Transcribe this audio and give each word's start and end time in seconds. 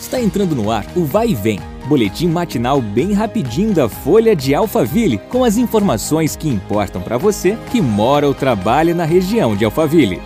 Está 0.00 0.20
entrando 0.20 0.54
no 0.54 0.70
ar 0.70 0.86
o 0.96 1.04
Vai 1.04 1.30
e 1.30 1.34
Vem, 1.34 1.58
boletim 1.88 2.28
matinal 2.28 2.80
bem 2.80 3.12
rapidinho 3.12 3.74
da 3.74 3.88
Folha 3.88 4.34
de 4.34 4.54
Alphaville, 4.54 5.18
com 5.18 5.42
as 5.42 5.56
informações 5.56 6.36
que 6.36 6.48
importam 6.48 7.02
para 7.02 7.18
você 7.18 7.58
que 7.70 7.80
mora 7.80 8.26
ou 8.26 8.32
trabalha 8.32 8.94
na 8.94 9.04
região 9.04 9.56
de 9.56 9.64
Alphaville. 9.64 10.22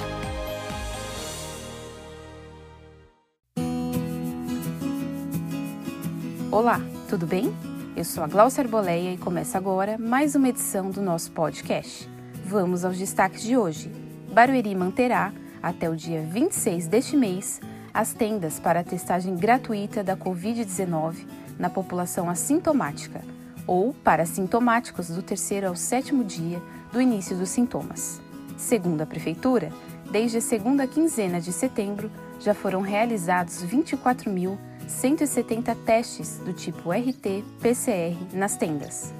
Olá, 6.50 6.80
tudo 7.08 7.26
bem? 7.26 7.52
Eu 7.96 8.04
sou 8.04 8.22
a 8.22 8.26
Glaucia 8.26 8.62
Arboleia 8.62 9.14
e 9.14 9.16
começa 9.16 9.56
agora 9.56 9.96
mais 9.98 10.34
uma 10.34 10.50
edição 10.50 10.90
do 10.90 11.00
nosso 11.00 11.32
podcast. 11.32 12.08
Vamos 12.44 12.84
aos 12.84 12.98
destaques 12.98 13.42
de 13.42 13.56
hoje. 13.56 13.90
Barueri 14.32 14.74
manterá, 14.74 15.32
até 15.62 15.88
o 15.88 15.96
dia 15.96 16.22
26 16.22 16.88
deste 16.88 17.16
mês, 17.16 17.58
as 17.92 18.12
tendas 18.12 18.58
para 18.58 18.80
a 18.80 18.84
testagem 18.84 19.36
gratuita 19.36 20.02
da 20.02 20.16
Covid-19 20.16 21.26
na 21.58 21.68
população 21.68 22.30
assintomática 22.30 23.20
ou 23.66 23.92
para 23.92 24.24
sintomáticos 24.26 25.08
do 25.08 25.22
terceiro 25.22 25.68
ao 25.68 25.76
sétimo 25.76 26.24
dia 26.24 26.60
do 26.92 27.00
início 27.00 27.36
dos 27.36 27.50
sintomas. 27.50 28.20
Segundo 28.56 29.02
a 29.02 29.06
Prefeitura, 29.06 29.70
desde 30.10 30.38
a 30.38 30.40
segunda 30.40 30.86
quinzena 30.86 31.40
de 31.40 31.52
setembro 31.52 32.10
já 32.40 32.54
foram 32.54 32.80
realizados 32.80 33.64
24.170 33.64 35.76
testes 35.84 36.38
do 36.38 36.52
tipo 36.52 36.90
RT-PCR 36.90 38.16
nas 38.32 38.56
tendas. 38.56 39.12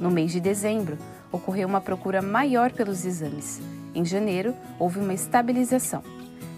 No 0.00 0.10
mês 0.10 0.32
de 0.32 0.40
dezembro, 0.40 0.96
ocorreu 1.30 1.68
uma 1.68 1.80
procura 1.80 2.22
maior 2.22 2.72
pelos 2.72 3.04
exames. 3.04 3.60
Em 3.94 4.04
janeiro, 4.04 4.54
houve 4.78 4.98
uma 4.98 5.12
estabilização. 5.12 6.02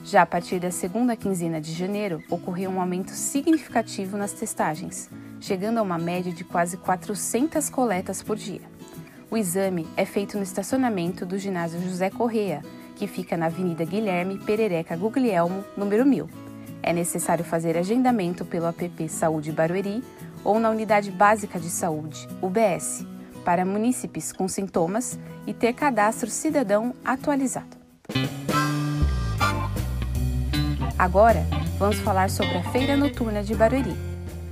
Já 0.04 0.22
a 0.22 0.26
partir 0.26 0.58
da 0.58 0.70
segunda 0.72 1.16
quinzena 1.16 1.60
de 1.60 1.72
janeiro, 1.72 2.22
ocorreu 2.28 2.70
um 2.70 2.80
aumento 2.80 3.12
significativo 3.12 4.16
nas 4.16 4.32
testagens, 4.32 5.08
chegando 5.40 5.78
a 5.78 5.82
uma 5.82 5.96
média 5.96 6.32
de 6.32 6.42
quase 6.42 6.76
400 6.76 7.70
coletas 7.70 8.20
por 8.20 8.36
dia. 8.36 8.62
O 9.30 9.36
exame 9.36 9.86
é 9.96 10.04
feito 10.04 10.36
no 10.36 10.42
estacionamento 10.42 11.24
do 11.24 11.38
ginásio 11.38 11.80
José 11.80 12.10
Correa, 12.10 12.62
que 12.96 13.06
fica 13.06 13.36
na 13.36 13.46
Avenida 13.46 13.84
Guilherme 13.84 14.38
Perereca 14.38 14.96
Guglielmo, 14.96 15.64
número 15.76 16.04
1000. 16.04 16.28
É 16.82 16.92
necessário 16.92 17.44
fazer 17.44 17.78
agendamento 17.78 18.44
pelo 18.44 18.66
app 18.66 19.08
Saúde 19.08 19.52
Barueri 19.52 20.02
ou 20.44 20.58
na 20.58 20.68
Unidade 20.68 21.12
Básica 21.12 21.60
de 21.60 21.70
Saúde, 21.70 22.28
UBS, 22.42 23.06
para 23.44 23.64
munícipes 23.64 24.32
com 24.32 24.48
sintomas 24.48 25.16
e 25.46 25.54
ter 25.54 25.72
cadastro 25.72 26.28
cidadão 26.28 26.92
atualizado. 27.04 27.81
Agora, 31.02 31.44
vamos 31.80 31.98
falar 31.98 32.30
sobre 32.30 32.56
a 32.58 32.62
Feira 32.62 32.96
Noturna 32.96 33.42
de 33.42 33.56
Barueri. 33.56 33.96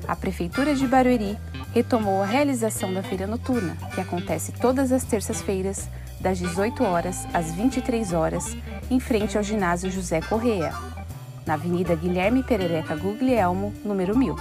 A 0.08 0.16
Prefeitura 0.16 0.74
de 0.74 0.84
Barueri 0.84 1.38
retomou 1.72 2.20
a 2.20 2.26
realização 2.26 2.92
da 2.92 3.04
Feira 3.04 3.24
Noturna, 3.24 3.76
que 3.94 4.00
acontece 4.00 4.50
todas 4.50 4.90
as 4.90 5.04
terças-feiras, 5.04 5.88
das 6.20 6.40
18 6.40 6.82
horas 6.82 7.24
às 7.32 7.52
23 7.52 8.12
horas, 8.12 8.56
em 8.90 8.98
frente 8.98 9.38
ao 9.38 9.44
ginásio 9.44 9.92
José 9.92 10.20
Correa, 10.22 10.74
na 11.46 11.54
Avenida 11.54 11.94
Guilherme 11.94 12.42
Perereca 12.42 12.96
Guglielmo, 12.96 13.72
número 13.84 14.18
1000. 14.18 14.34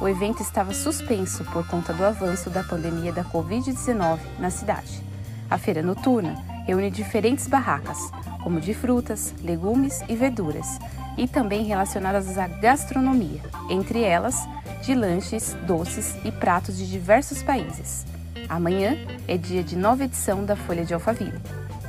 O 0.00 0.08
evento 0.08 0.40
estava 0.40 0.72
suspenso 0.72 1.44
por 1.52 1.66
conta 1.66 1.92
do 1.92 2.02
avanço 2.02 2.48
da 2.48 2.64
pandemia 2.64 3.12
da 3.12 3.22
Covid-19 3.22 4.18
na 4.38 4.48
cidade. 4.48 5.04
A 5.50 5.58
feira 5.58 5.82
noturna 5.82 6.42
reúne 6.66 6.90
diferentes 6.90 7.46
barracas, 7.46 7.98
como 8.42 8.60
de 8.60 8.74
frutas, 8.74 9.34
legumes 9.42 10.02
e 10.08 10.16
verduras, 10.16 10.78
e 11.16 11.28
também 11.28 11.64
relacionadas 11.64 12.38
à 12.38 12.46
gastronomia, 12.46 13.40
entre 13.68 14.02
elas 14.02 14.36
de 14.82 14.94
lanches, 14.94 15.56
doces 15.66 16.16
e 16.24 16.32
pratos 16.32 16.76
de 16.78 16.88
diversos 16.88 17.42
países. 17.42 18.06
Amanhã 18.48 18.96
é 19.28 19.36
dia 19.36 19.62
de 19.62 19.76
nova 19.76 20.04
edição 20.04 20.44
da 20.44 20.56
Folha 20.56 20.84
de 20.84 20.94
Alphaville. 20.94 21.38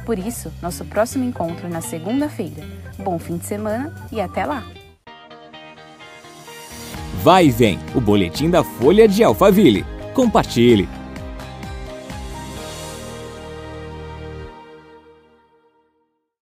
Por 0.06 0.20
isso, 0.20 0.52
nosso 0.62 0.84
próximo 0.86 1.24
encontro 1.24 1.68
é 1.68 1.70
na 1.70 1.82
segunda-feira. 1.82 2.64
Bom 3.00 3.18
fim 3.18 3.38
de 3.38 3.46
semana 3.46 3.94
e 4.12 4.20
até 4.20 4.46
lá! 4.46 4.64
Vai 7.24 7.46
e 7.46 7.52
vem, 7.52 7.80
o 7.96 8.02
boletim 8.02 8.50
da 8.50 8.64
Folha 8.64 9.08
de 9.08 9.24
Alphaville. 9.24 9.86
Compartilhe! 10.14 11.01